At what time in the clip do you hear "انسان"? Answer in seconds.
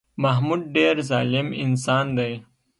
1.65-2.05